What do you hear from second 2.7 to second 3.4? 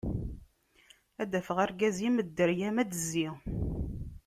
ad d-tezzi...